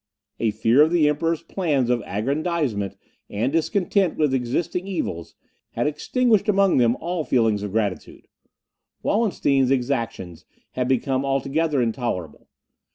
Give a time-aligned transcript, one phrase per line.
[0.39, 2.97] A fear of the Emperor's plans of aggrandizement,
[3.29, 5.35] and discontent with existing evils,
[5.73, 8.27] had extinguished among them all feelings of gratitude.
[9.03, 12.47] Wallenstein's exactions had become altogether intolerable.